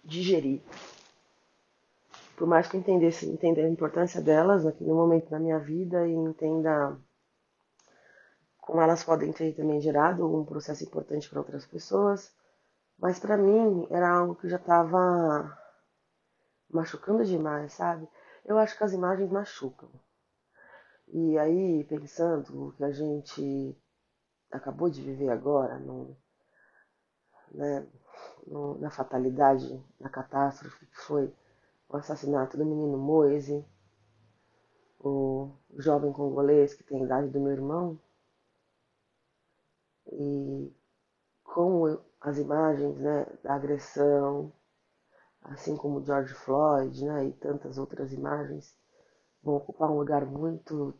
digerir 0.04 0.62
por 2.42 2.48
mais 2.48 2.68
que 2.68 2.75
eu 2.75 2.80
entendesse, 2.80 3.30
entenda 3.30 3.62
a 3.62 3.70
importância 3.70 4.20
delas 4.20 4.63
naquele 4.63 4.92
momento 4.92 5.30
da 5.30 5.38
minha 5.38 5.60
vida 5.60 6.08
e 6.08 6.12
entenda 6.12 6.98
como 8.60 8.82
elas 8.82 9.04
podem 9.04 9.32
ter 9.32 9.54
também 9.54 9.80
gerado 9.80 10.25
um 10.25 10.44
processo 10.44 10.84
importante 10.84 11.30
para 11.30 11.38
outras 11.38 11.68
pessoas, 11.68 12.34
mas 12.98 13.20
para 13.20 13.38
mim 13.38 13.86
era 13.92 14.10
algo 14.10 14.34
que 14.34 14.50
já 14.50 14.56
estava 14.56 15.56
machucando 16.68 17.24
demais, 17.24 17.74
sabe? 17.74 18.08
Eu 18.44 18.58
acho 18.58 18.75
que 18.75 18.84
as 18.86 18.94
imagens 18.94 19.30
machucam. 19.30 19.92
E 21.13 21.38
aí, 21.38 21.84
pensando 21.84 22.68
o 22.68 22.72
que 22.72 22.84
a 22.86 22.91
gente 22.91 23.77
acabou 24.50 24.89
de 24.89 25.01
viver 25.01 25.30
agora, 25.30 25.77
no, 25.77 26.15
né, 27.51 27.86
no, 28.48 28.77
na 28.80 28.89
fatalidade, 28.89 29.84
na 30.00 30.10
catástrofe 30.10 30.86
que 30.86 30.96
foi 30.96 31.34
o 31.89 31.98
assassinato 31.98 32.56
do 32.58 32.65
menino 32.65 32.98
Moise, 32.98 33.65
o 35.01 35.51
jovem 35.77 36.13
congolês 36.13 36.74
que 36.74 36.84
tem 36.84 37.01
a 37.01 37.06
idade 37.06 37.27
do 37.27 37.41
meu 37.41 37.51
irmão, 37.51 38.00
e 40.13 40.74
como 41.44 42.00
as 42.22 42.38
imagens 42.38 42.98
né, 43.00 43.25
da 43.44 43.56
agressão, 43.56 44.53
assim 45.41 45.75
como 45.75 46.06
George 46.06 46.34
Floyd 46.34 47.03
né, 47.03 47.25
e 47.25 47.34
tantas 47.34 47.77
outras 47.77 48.13
imagens, 48.13 48.80
vão 49.44 49.56
ocupar 49.56 49.90
um 49.90 49.98
lugar 49.98 50.26
muito 50.26 50.94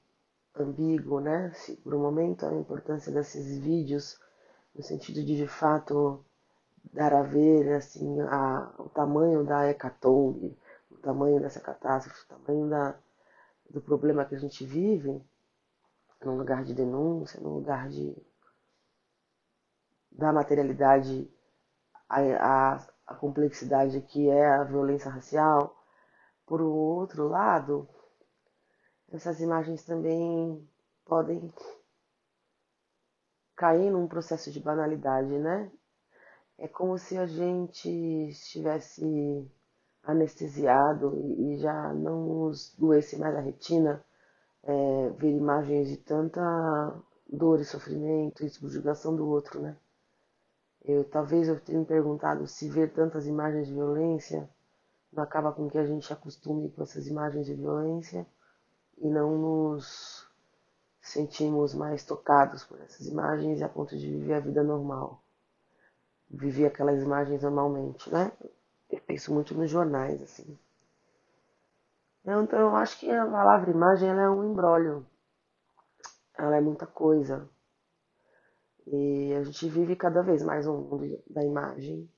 ambíguo, 0.56 1.20
né? 1.20 1.52
Se 1.54 1.76
por 1.78 1.94
um 1.94 2.00
momento 2.00 2.46
a 2.46 2.54
importância 2.54 3.12
desses 3.12 3.58
vídeos 3.60 4.20
no 4.76 4.84
sentido 4.84 5.24
de 5.24 5.36
de 5.38 5.48
fato 5.48 6.24
dar 6.94 7.14
a 7.14 7.22
ver 7.24 7.74
assim 7.74 8.20
a, 8.22 8.74
o 8.80 8.90
tamanho 8.90 9.44
da 9.44 9.70
hecatombe, 9.70 10.58
tamanho 11.02 11.42
dessa 11.42 11.60
catástrofe, 11.60 12.24
o 12.24 12.28
tamanho 12.28 12.70
da, 12.70 12.96
do 13.70 13.82
problema 13.82 14.26
que 14.26 14.36
a 14.36 14.40
gente 14.40 14.66
vive, 14.66 15.22
num 16.24 16.38
lugar 16.38 16.64
de 16.64 16.74
denúncia, 16.74 17.42
num 17.42 17.56
lugar 17.56 17.90
de 17.90 18.16
da 20.12 20.32
materialidade 20.32 21.30
a, 22.08 22.20
a, 22.20 22.88
a 23.08 23.16
complexidade 23.16 24.02
que 24.02 24.30
é 24.30 24.46
a 24.46 24.64
violência 24.64 25.10
racial, 25.10 25.76
por 26.46 26.62
outro 26.62 27.28
lado, 27.28 27.88
essas 29.12 29.40
imagens 29.42 29.84
também 29.84 30.68
podem 31.06 31.52
cair 33.56 33.92
num 33.92 34.08
processo 34.08 34.52
de 34.52 34.60
banalidade, 34.60 35.38
né? 35.38 35.72
É 36.58 36.68
como 36.68 36.98
se 36.98 37.18
a 37.18 37.26
gente 37.26 37.90
estivesse 38.30 39.50
anestesiado 40.04 41.16
e 41.38 41.58
já 41.58 41.94
não 41.94 42.26
nos 42.26 42.74
doesse 42.76 43.18
mais 43.18 43.36
a 43.36 43.40
retina 43.40 44.04
é, 44.64 45.10
ver 45.10 45.32
imagens 45.32 45.90
de 45.90 45.98
tanta 45.98 46.42
dor 47.28 47.60
e 47.60 47.66
sofrimento 47.66 48.46
e 48.46 48.50
subjugação 48.50 49.16
do 49.16 49.28
outro, 49.28 49.62
né? 49.62 49.78
Eu, 50.84 51.04
talvez 51.04 51.48
eu 51.48 51.60
tenha 51.60 51.80
me 51.80 51.86
perguntado 51.86 52.48
se 52.48 52.68
ver 52.70 52.92
tantas 52.94 53.28
imagens 53.28 53.68
de 53.68 53.74
violência 53.74 54.50
não 55.12 55.24
acaba 55.24 55.52
com 55.52 55.70
que 55.70 55.78
a 55.78 55.86
gente 55.86 56.12
acostume 56.12 56.72
com 56.72 56.84
essas 56.84 57.06
imagens 57.06 57.46
de 57.46 57.54
violência 57.54 58.26
e 59.02 59.10
não 59.10 59.38
nos 59.38 60.28
sentimos 61.02 61.74
mais 61.74 62.06
tocados 62.06 62.64
por 62.64 62.80
essas 62.80 63.08
imagens 63.08 63.62
a 63.62 63.68
ponto 63.68 63.98
de 63.98 64.08
viver 64.08 64.36
a 64.36 64.40
vida 64.40 64.64
normal. 64.64 65.22
Viver 66.30 66.68
aquelas 66.68 67.02
imagens 67.02 67.42
normalmente, 67.42 68.10
né? 68.12 68.32
Eu 68.90 69.02
penso 69.02 69.34
muito 69.34 69.56
nos 69.56 69.70
jornais, 69.70 70.22
assim. 70.22 70.58
Então 72.24 72.60
eu 72.60 72.76
acho 72.76 73.00
que 73.00 73.10
a 73.10 73.26
palavra 73.26 73.72
imagem 73.72 74.10
é 74.10 74.30
um 74.30 74.52
embrólio. 74.52 75.06
Ela 76.38 76.58
é 76.58 76.62
muita 76.62 76.86
coisa. 76.86 77.50
E 78.86 79.34
a 79.34 79.44
gente 79.44 79.68
vive 79.68 79.96
cada 79.96 80.22
vez 80.22 80.44
mais 80.44 80.68
um 80.68 80.78
mundo 80.78 81.24
da 81.28 81.44
imagem 81.44 82.10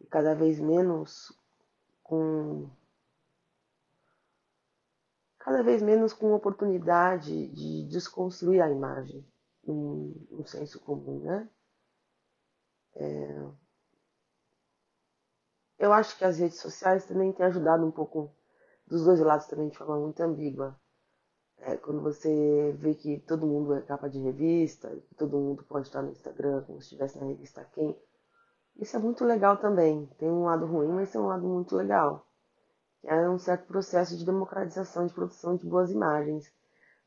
e 0.00 0.06
cada 0.06 0.34
vez 0.34 0.60
menos 0.60 1.32
com 2.02 2.68
cada 5.44 5.62
vez 5.62 5.82
menos 5.82 6.14
com 6.14 6.32
oportunidade 6.32 7.48
de 7.48 7.86
desconstruir 7.86 8.62
a 8.62 8.70
imagem 8.70 9.22
no, 9.62 10.14
no 10.30 10.46
senso 10.46 10.80
comum, 10.80 11.20
né? 11.20 11.48
É... 12.94 13.46
Eu 15.78 15.92
acho 15.92 16.16
que 16.16 16.24
as 16.24 16.38
redes 16.38 16.58
sociais 16.58 17.04
também 17.04 17.30
têm 17.30 17.44
ajudado 17.44 17.84
um 17.84 17.90
pouco 17.90 18.34
dos 18.86 19.04
dois 19.04 19.20
lados 19.20 19.46
também 19.46 19.68
de 19.68 19.76
forma 19.76 19.98
muito 20.00 20.18
ambígua. 20.22 20.80
É, 21.58 21.76
quando 21.76 22.00
você 22.00 22.72
vê 22.78 22.94
que 22.94 23.20
todo 23.20 23.46
mundo 23.46 23.74
é 23.74 23.82
capa 23.82 24.08
de 24.08 24.18
revista, 24.18 24.88
que 25.08 25.14
todo 25.14 25.38
mundo 25.38 25.62
pode 25.64 25.88
estar 25.88 26.00
no 26.00 26.10
Instagram 26.10 26.62
como 26.62 26.80
se 26.80 26.86
estivesse 26.86 27.18
na 27.18 27.26
revista 27.26 27.64
Quem, 27.74 27.94
isso 28.76 28.96
é 28.96 28.98
muito 28.98 29.24
legal 29.24 29.58
também. 29.58 30.06
Tem 30.18 30.30
um 30.30 30.44
lado 30.44 30.64
ruim, 30.64 30.88
mas 30.88 31.12
tem 31.12 31.20
um 31.20 31.26
lado 31.26 31.46
muito 31.46 31.76
legal. 31.76 32.26
É 33.06 33.28
um 33.28 33.38
certo 33.38 33.66
processo 33.66 34.16
de 34.16 34.24
democratização 34.24 35.06
de 35.06 35.12
produção 35.12 35.56
de 35.56 35.66
boas 35.66 35.90
imagens, 35.90 36.50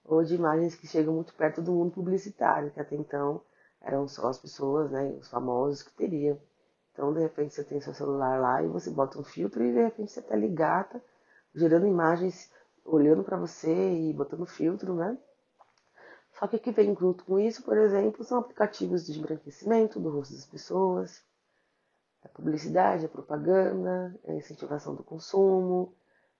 ou 0.05 0.23
de 0.23 0.36
imagens 0.36 0.75
que 0.75 0.88
chegam 0.88 1.13
muito 1.13 1.33
perto 1.33 1.62
do 1.62 1.71
mundo 1.71 1.91
publicitário, 1.91 2.71
que 2.71 2.79
até 2.79 2.95
então 2.95 3.41
eram 3.81 4.07
só 4.07 4.27
as 4.27 4.38
pessoas, 4.38 4.91
né, 4.91 5.15
os 5.19 5.27
famosos 5.27 5.81
que 5.81 5.91
teriam. 5.93 6.39
Então, 6.93 7.13
de 7.13 7.19
repente, 7.19 7.53
você 7.53 7.63
tem 7.63 7.81
seu 7.81 7.93
celular 7.93 8.39
lá 8.39 8.63
e 8.63 8.67
você 8.67 8.89
bota 8.89 9.19
um 9.19 9.23
filtro 9.23 9.63
e 9.63 9.71
de 9.71 9.81
repente 9.81 10.12
você 10.12 10.21
tá 10.21 10.36
ligada, 10.36 11.03
gerando 11.53 11.88
imagens, 11.88 12.51
olhando 12.86 13.23
para 13.23 13.38
você 13.38 13.71
e 13.71 14.13
botando 14.13 14.45
filtro, 14.45 14.93
né? 14.93 15.17
Só 16.39 16.47
que 16.47 16.57
o 16.57 16.60
que 16.60 16.71
vem 16.71 16.95
junto 16.95 17.25
com 17.25 17.39
isso, 17.39 17.63
por 17.63 17.77
exemplo, 17.77 18.23
são 18.23 18.38
aplicativos 18.38 19.05
de 19.05 19.17
embranquecimento 19.17 19.99
do 19.99 20.10
rosto 20.10 20.36
das 20.36 20.45
pessoas, 20.45 21.23
a 22.23 22.30
publicidade, 22.30 23.06
a 23.06 23.10
propaganda, 23.10 24.17
a 24.27 24.34
incentivação 24.34 24.95
do 24.95 25.03
consumo, 25.03 25.95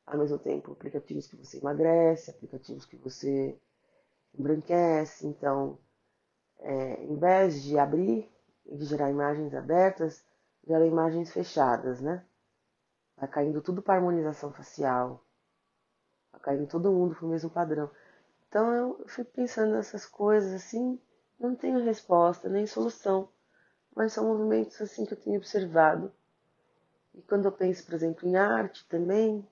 ao 0.06 0.18
mesmo 0.18 0.40
tempo 0.40 0.72
aplicativos 0.72 1.28
que 1.28 1.36
você 1.36 1.58
emagrece, 1.58 2.32
aplicativos 2.32 2.86
que 2.86 2.98
você 2.98 3.60
embranquece. 4.38 5.28
Então, 5.28 5.78
é, 6.60 7.04
em 7.04 7.16
vez 7.18 7.62
de 7.63 7.78
abrir 7.78 8.30
e 8.66 8.78
de 8.78 8.86
gerar 8.86 9.10
imagens 9.10 9.54
abertas, 9.54 10.24
gera 10.66 10.86
imagens 10.86 11.32
fechadas, 11.32 12.02
né? 12.02 12.26
Vai 13.16 13.28
caindo 13.28 13.62
tudo 13.62 13.82
para 13.82 13.96
harmonização 13.96 14.52
facial, 14.52 15.24
vai 16.32 16.42
caindo 16.42 16.68
todo 16.68 16.92
mundo 16.92 17.16
para 17.16 17.26
o 17.26 17.30
mesmo 17.30 17.50
padrão. 17.50 17.90
Então 18.48 18.74
eu 18.74 19.08
fico 19.08 19.32
pensando 19.32 19.74
nessas 19.74 20.06
coisas 20.06 20.54
assim, 20.54 21.00
não 21.40 21.56
tenho 21.56 21.84
resposta 21.84 22.50
nem 22.50 22.66
solução 22.66 23.30
mas 23.98 24.14
são 24.14 24.26
movimentos 24.26 24.80
assim 24.80 25.06
que 25.08 25.14
eu 25.14 25.20
tenho 25.20 25.38
observado. 25.38 26.14
E 27.16 27.22
quando 27.24 27.46
eu 27.46 27.52
penso, 27.52 27.84
por 27.84 27.96
exemplo, 27.96 28.28
em 28.30 28.36
arte 28.36 28.88
também, 28.88 29.44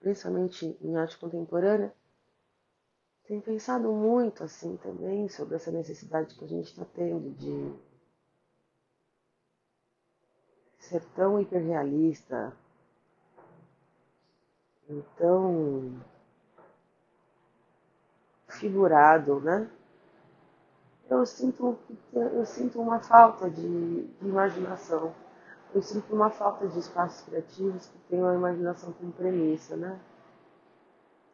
principalmente 0.00 0.76
em 0.82 0.96
arte 0.96 1.16
contemporânea, 1.16 1.94
tenho 3.22 3.40
pensado 3.40 3.92
muito 3.92 4.42
assim 4.42 4.76
também 4.78 5.28
sobre 5.28 5.54
essa 5.54 5.70
necessidade 5.70 6.34
que 6.34 6.44
a 6.44 6.48
gente 6.48 6.66
está 6.66 6.84
tendo 6.92 7.30
de 7.36 7.72
ser 10.80 11.04
tão 11.14 11.40
hiperrealista, 11.40 12.52
então 14.88 16.02
figurado, 18.48 19.38
né? 19.40 19.70
Eu 21.10 21.26
sinto, 21.26 21.78
eu 22.12 22.44
sinto 22.44 22.80
uma 22.80 23.00
falta 23.00 23.48
de, 23.48 24.06
de 24.06 24.28
imaginação. 24.28 25.14
Eu 25.74 25.82
sinto 25.82 26.14
uma 26.14 26.30
falta 26.30 26.66
de 26.66 26.78
espaços 26.78 27.22
criativos 27.26 27.86
que 27.86 27.98
tenham 28.10 28.28
a 28.28 28.34
imaginação 28.34 28.92
como 28.92 29.12
premissa, 29.12 29.76
né? 29.76 29.98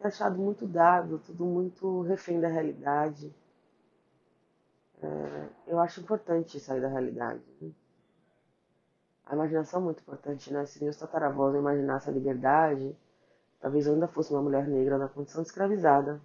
É 0.00 0.06
achado 0.08 0.36
muito 0.38 0.66
dado, 0.66 1.18
tudo 1.18 1.44
muito 1.44 2.02
refém 2.02 2.40
da 2.40 2.48
realidade. 2.48 3.34
É, 5.02 5.48
eu 5.66 5.78
acho 5.78 6.00
importante 6.00 6.60
sair 6.60 6.80
da 6.80 6.88
realidade. 6.88 7.42
Né? 7.60 7.70
A 9.26 9.34
imaginação 9.34 9.80
é 9.80 9.84
muito 9.84 10.00
importante, 10.00 10.52
né? 10.52 10.66
Se 10.66 10.82
meus 10.82 10.96
tataravós 10.96 11.54
imaginassem 11.54 12.12
a 12.12 12.16
liberdade, 12.16 12.96
talvez 13.60 13.86
eu 13.86 13.94
ainda 13.94 14.06
fosse 14.06 14.32
uma 14.32 14.42
mulher 14.42 14.68
negra 14.68 14.98
na 14.98 15.08
condição 15.08 15.42
escravizada. 15.42 16.20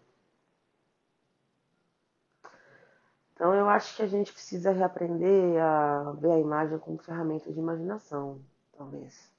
Eu 3.59 3.69
acho 3.69 3.95
que 3.95 4.01
a 4.01 4.07
gente 4.07 4.31
precisa 4.31 4.71
reaprender 4.71 5.61
a 5.61 6.11
ver 6.13 6.31
a 6.31 6.39
imagem 6.39 6.79
como 6.79 6.97
ferramenta 6.97 7.51
de 7.51 7.59
imaginação, 7.59 8.41
talvez. 8.77 9.31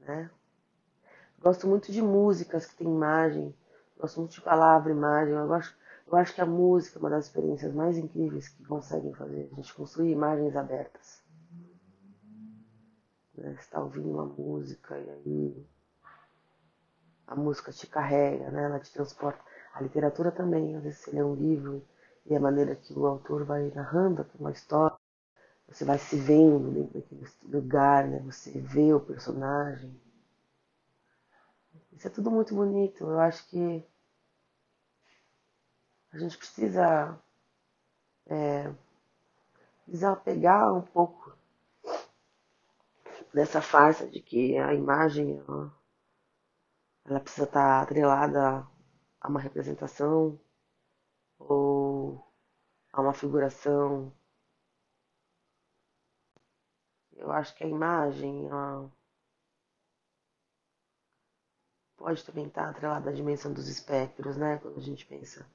Né? 0.00 0.30
Gosto 1.40 1.66
muito 1.66 1.90
de 1.90 2.02
músicas 2.02 2.66
que 2.66 2.76
tem 2.76 2.86
imagem, 2.86 3.54
gosto 3.98 4.20
muito 4.20 4.32
de 4.32 4.40
palavra, 4.40 4.92
imagem. 4.92 5.34
Eu 5.34 5.52
acho, 5.52 5.76
eu 6.06 6.16
acho 6.16 6.34
que 6.34 6.40
a 6.40 6.46
música 6.46 6.98
é 6.98 7.00
uma 7.00 7.10
das 7.10 7.26
experiências 7.26 7.72
mais 7.72 7.96
incríveis 7.96 8.48
que 8.48 8.64
conseguem 8.64 9.14
fazer 9.14 9.48
a 9.50 9.54
gente 9.54 9.74
construir 9.74 10.12
imagens 10.12 10.56
abertas. 10.56 11.22
Né? 13.34 13.54
Você 13.54 13.60
está 13.60 13.80
ouvindo 13.80 14.10
uma 14.10 14.26
música 14.26 14.98
e 14.98 15.10
aí 15.10 15.66
a 17.26 17.34
música 17.34 17.72
te 17.72 17.86
carrega, 17.86 18.50
né? 18.50 18.64
ela 18.64 18.78
te 18.78 18.92
transporta. 18.92 19.40
A 19.74 19.80
literatura 19.80 20.30
também, 20.30 20.76
às 20.76 20.82
vezes 20.82 20.98
você 20.98 21.12
lê 21.12 21.22
um 21.22 21.34
livro 21.34 21.82
e 22.26 22.34
a 22.34 22.40
maneira 22.40 22.76
que 22.76 22.92
o 22.94 23.06
autor 23.06 23.44
vai 23.44 23.70
narrando 23.74 24.22
aquela 24.22 24.52
história, 24.52 24.96
você 25.68 25.84
vai 25.84 25.98
se 25.98 26.16
vendo 26.16 26.70
dentro 26.70 27.00
daquele 27.00 27.26
lugar, 27.44 28.06
né? 28.06 28.18
Você 28.20 28.60
vê 28.60 28.92
o 28.92 29.00
personagem. 29.00 29.98
Isso 31.92 32.06
é 32.06 32.10
tudo 32.10 32.30
muito 32.30 32.54
bonito. 32.54 33.04
Eu 33.04 33.18
acho 33.20 33.48
que 33.48 33.84
a 36.12 36.18
gente 36.18 36.36
precisa 36.36 37.18
é, 38.26 38.70
desapegar 39.86 40.72
um 40.74 40.82
pouco 40.82 41.36
dessa 43.32 43.62
farsa 43.62 44.06
de 44.06 44.20
que 44.20 44.58
a 44.58 44.74
imagem 44.74 45.38
ela, 45.38 45.74
ela 47.06 47.20
precisa 47.20 47.44
estar 47.44 47.82
atrelada 47.82 48.66
a 49.20 49.28
uma 49.28 49.40
representação 49.40 50.38
ou 51.48 52.24
a 52.92 53.00
uma 53.00 53.12
figuração. 53.12 54.12
Eu 57.16 57.30
acho 57.30 57.54
que 57.54 57.64
a 57.64 57.68
imagem 57.68 58.48
pode 61.96 62.24
também 62.24 62.46
estar 62.46 62.68
atrelada 62.68 63.10
à 63.10 63.12
dimensão 63.12 63.52
dos 63.52 63.68
espectros, 63.68 64.36
né? 64.36 64.58
Quando 64.58 64.78
a 64.78 64.82
gente 64.82 65.06
pensa 65.06 65.46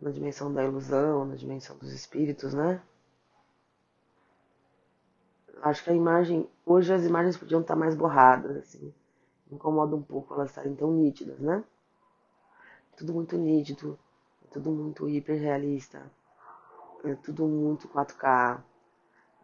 na 0.00 0.10
dimensão 0.10 0.52
da 0.52 0.64
ilusão, 0.64 1.24
na 1.24 1.34
dimensão 1.34 1.76
dos 1.76 1.92
espíritos, 1.92 2.54
né? 2.54 2.82
Acho 5.62 5.84
que 5.84 5.90
a 5.90 5.94
imagem, 5.94 6.48
hoje 6.64 6.92
as 6.92 7.04
imagens 7.04 7.36
podiam 7.36 7.60
estar 7.60 7.76
mais 7.76 7.94
borradas, 7.94 8.56
assim. 8.56 8.94
Incomoda 9.50 9.94
um 9.94 10.02
pouco 10.02 10.32
elas 10.32 10.50
estarem 10.50 10.74
tão 10.74 10.90
nítidas, 10.92 11.38
né? 11.38 11.62
Tudo 12.96 13.12
muito 13.12 13.36
nítido, 13.36 13.98
tudo 14.50 14.70
muito 14.70 15.08
hiperrealista, 15.08 16.10
é 17.04 17.14
tudo 17.14 17.46
muito 17.46 17.88
4K, 17.88 18.62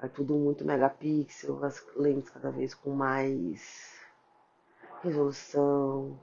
É 0.03 0.09
tudo 0.09 0.35
muito 0.35 0.64
megapixel, 0.64 1.64
as 1.64 1.83
lentes 1.97 2.31
cada 2.31 2.51
vez 2.51 2.75
com 2.75 2.90
mais 2.90 3.99
resolução. 5.03 6.19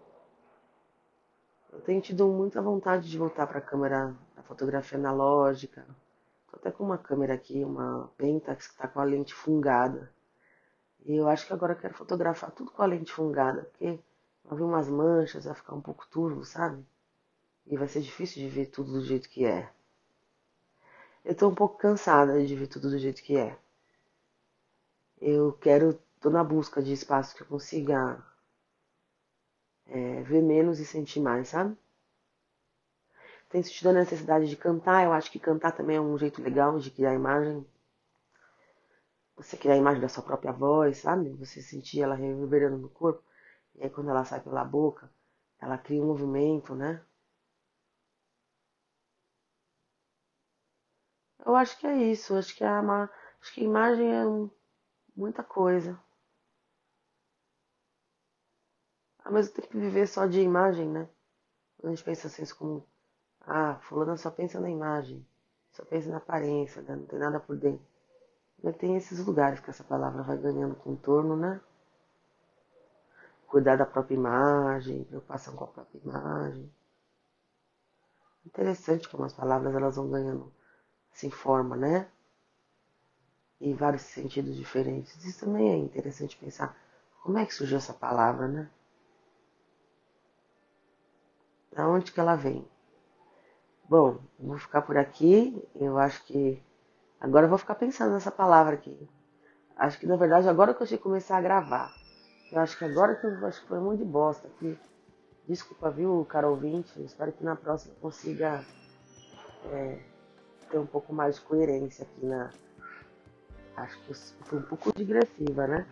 Eu 1.72 1.82
tenho 1.82 2.02
tido 2.02 2.28
muita 2.28 2.62
vontade 2.62 3.10
de 3.10 3.18
voltar 3.18 3.48
para 3.48 3.58
a 3.60 3.62
câmera 3.62 4.16
da 4.36 4.44
fotografia 4.44 4.98
analógica. 4.98 5.88
Tô 6.52 6.58
até 6.58 6.72
com 6.72 6.84
uma 6.84 7.00
câmera 7.00 7.34
aqui, 7.34 7.64
uma 7.64 8.12
Pentax 8.16 8.68
que 8.68 8.74
está 8.74 8.88
com 8.88 9.00
a 9.00 9.04
lente 9.04 9.34
fungada. 9.34 10.12
E 11.06 11.16
eu 11.16 11.28
acho 11.28 11.48
que 11.48 11.54
agora 11.54 11.74
eu 11.74 11.78
quero 11.78 11.94
fotografar 11.96 12.52
tudo 12.52 12.72
com 12.72 12.84
a 12.84 12.86
lente 12.86 13.12
fungada, 13.12 13.64
porque 13.64 14.00
vai 14.46 14.58
vir 14.58 14.64
umas 14.64 14.88
manchas, 14.88 15.46
vai 15.46 15.56
ficar 15.56 15.74
um 15.74 15.82
pouco 15.82 16.08
turvo, 16.08 16.44
sabe? 16.46 16.86
E 17.66 17.78
vai 17.78 17.88
ser 17.88 18.02
difícil 18.02 18.42
de 18.42 18.50
ver 18.50 18.68
tudo 18.68 18.92
do 18.92 19.04
jeito 19.04 19.30
que 19.30 19.46
é. 19.46 19.70
Eu 21.24 21.34
tô 21.36 21.48
um 21.48 21.56
pouco 21.56 21.78
cansada 21.78 22.46
de 22.46 22.56
ver 22.56 22.68
tudo 22.68 22.90
do 22.90 22.98
jeito 22.98 23.24
que 23.24 23.38
é. 23.38 23.58
Eu 25.20 25.54
quero, 25.54 25.98
tô 26.20 26.30
na 26.30 26.44
busca 26.44 26.82
de 26.82 26.92
espaço 26.92 27.36
que 27.36 27.42
eu 27.42 27.48
consiga 27.48 28.22
é, 29.86 30.22
ver 30.24 30.42
menos 30.42 30.80
e 30.80 30.86
sentir 30.86 31.22
mais, 31.22 31.48
sabe? 31.50 31.78
Tenho 33.50 33.64
sentido 33.64 33.90
a 33.90 33.94
necessidade 33.94 34.50
de 34.50 34.58
cantar. 34.58 35.06
Eu 35.06 35.14
acho 35.14 35.32
que 35.32 35.40
cantar 35.40 35.72
também 35.72 35.96
é 35.96 36.02
um 36.02 36.18
jeito 36.18 36.42
legal 36.42 36.78
de 36.80 36.92
criar 36.92 37.14
imagem. 37.14 37.66
Você 39.38 39.56
criar 39.56 39.76
a 39.76 39.78
imagem 39.78 40.02
da 40.02 40.10
sua 40.10 40.24
própria 40.24 40.52
voz, 40.52 40.98
sabe? 40.98 41.30
Você 41.34 41.62
sentir 41.62 42.02
ela 42.02 42.16
reverberando 42.16 42.78
no 42.78 42.90
corpo. 42.90 43.24
E 43.76 43.84
aí 43.84 43.90
quando 43.90 44.10
ela 44.10 44.26
sai 44.26 44.42
pela 44.42 44.66
boca, 44.66 45.10
ela 45.62 45.78
cria 45.78 46.02
um 46.02 46.08
movimento, 46.08 46.76
né? 46.76 47.02
Eu 51.46 51.56
acho 51.56 51.78
que 51.78 51.86
é 51.88 51.96
isso. 51.96 52.36
Acho 52.36 52.56
que 52.56 52.64
a, 52.64 52.80
acho 53.42 53.54
que 53.54 53.62
a 53.62 53.64
imagem 53.64 54.08
é 54.14 54.24
muita 55.16 55.44
coisa. 55.44 56.00
Ao 59.24 59.32
mesmo 59.32 59.54
tempo 59.54 59.78
viver 59.78 60.08
só 60.08 60.26
de 60.26 60.42
imagem, 60.42 60.88
né? 60.90 61.08
Quando 61.78 61.94
a 61.94 61.96
gente 61.96 62.06
pensa 62.06 62.28
assim 62.28 62.46
como, 62.56 62.86
ah, 63.42 63.76
fulano 63.82 64.18
só 64.18 64.30
pensa 64.32 64.60
na 64.60 64.70
imagem, 64.70 65.26
só 65.72 65.84
pensa 65.86 66.10
na 66.10 66.18
aparência, 66.18 66.82
né? 66.82 66.96
não 66.96 67.06
tem 67.06 67.20
nada 67.20 67.40
por 67.40 67.58
dentro. 67.58 67.86
Mas 68.62 68.78
tem 68.78 68.96
esses 68.96 69.26
lugares 69.26 69.60
que 69.60 69.70
essa 69.70 69.84
palavra 69.84 70.24
vai 70.24 70.38
ganhando 70.38 70.76
contorno, 70.76 71.36
né? 71.36 71.60
Cuidar 73.48 73.78
da 73.78 73.86
própria 73.86 74.16
imagem, 74.16 75.04
preocupação 75.06 75.56
com 75.56 75.66
a 75.66 75.68
própria 75.68 76.00
imagem. 76.00 76.74
Interessante 78.46 79.08
como 79.10 79.26
as 79.26 79.34
palavras 79.34 79.74
elas 79.74 79.96
vão 79.96 80.10
ganhando 80.10 80.52
assim 81.14 81.30
forma, 81.30 81.76
né? 81.76 82.08
Em 83.62 83.74
vários 83.74 84.02
sentidos 84.02 84.56
diferentes. 84.56 85.24
Isso 85.24 85.46
também 85.46 85.72
é 85.72 85.78
interessante 85.78 86.38
pensar 86.38 86.76
como 87.22 87.38
é 87.38 87.46
que 87.46 87.54
surgiu 87.54 87.78
essa 87.78 87.94
palavra, 87.94 88.48
né? 88.48 88.70
Da 91.72 91.88
onde 91.88 92.12
que 92.12 92.20
ela 92.20 92.36
vem? 92.36 92.68
Bom, 93.88 94.20
vou 94.40 94.58
ficar 94.58 94.82
por 94.82 94.98
aqui. 94.98 95.62
Eu 95.76 95.98
acho 95.98 96.24
que 96.26 96.62
agora 97.20 97.46
eu 97.46 97.50
vou 97.50 97.58
ficar 97.58 97.76
pensando 97.76 98.14
nessa 98.14 98.32
palavra 98.32 98.76
aqui. 98.76 99.10
Acho 99.76 100.00
que 100.00 100.06
na 100.06 100.16
verdade 100.16 100.48
agora 100.48 100.74
que 100.74 100.84
eu 100.84 100.88
que 100.88 100.98
começar 100.98 101.38
a 101.38 101.42
gravar. 101.42 101.94
Eu 102.52 102.60
acho 102.60 102.78
que 102.78 102.86
agora 102.86 103.16
que 103.16 103.26
eu 103.26 103.46
acho 103.46 103.62
que 103.62 103.68
foi 103.68 103.80
monte 103.80 104.00
de 104.00 104.06
bosta 104.06 104.48
aqui. 104.48 104.78
Desculpa, 105.48 105.90
viu, 105.90 106.26
cara 106.30 106.50
ouvinte. 106.50 107.02
Espero 107.02 107.32
que 107.32 107.44
na 107.44 107.56
próxima 107.56 107.96
consiga 108.00 108.64
é, 109.72 110.00
ter 110.74 110.80
um 110.80 110.88
pouco 110.88 111.14
mais 111.14 111.36
de 111.36 111.42
coerência 111.42 112.04
aqui 112.04 112.26
na. 112.26 112.50
Acho 113.78 114.00
que 114.02 114.14
foi 114.46 114.58
um 114.58 114.64
pouco 114.64 114.92
digressiva, 114.94 115.68
né? 115.68 115.86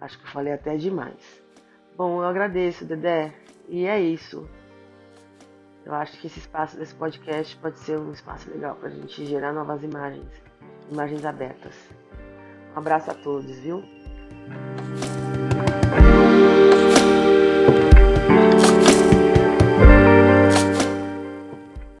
Acho 0.00 0.18
que 0.18 0.24
eu 0.24 0.30
falei 0.30 0.52
até 0.52 0.76
demais. 0.76 1.42
Bom, 1.96 2.22
eu 2.22 2.28
agradeço, 2.28 2.84
Dedé. 2.84 3.34
E 3.68 3.86
é 3.86 4.00
isso. 4.00 4.48
Eu 5.84 5.94
acho 5.94 6.20
que 6.20 6.28
esse 6.28 6.38
espaço 6.38 6.76
desse 6.76 6.94
podcast 6.94 7.56
pode 7.56 7.78
ser 7.80 7.98
um 7.98 8.12
espaço 8.12 8.48
legal 8.50 8.76
para 8.76 8.88
a 8.88 8.92
gente 8.92 9.26
gerar 9.26 9.52
novas 9.52 9.82
imagens, 9.82 10.30
imagens 10.90 11.24
abertas. 11.24 11.74
Um 12.74 12.78
abraço 12.78 13.10
a 13.10 13.14
todos, 13.14 13.58
viu? 13.58 13.82